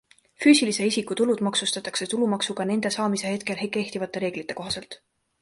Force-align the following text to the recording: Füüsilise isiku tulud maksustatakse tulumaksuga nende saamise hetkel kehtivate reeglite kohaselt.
Füüsilise 0.43 0.87
isiku 0.91 1.17
tulud 1.19 1.43
maksustatakse 1.47 2.07
tulumaksuga 2.15 2.67
nende 2.71 2.93
saamise 2.97 3.35
hetkel 3.35 3.63
kehtivate 3.77 4.25
reeglite 4.27 4.59
kohaselt. 4.63 5.01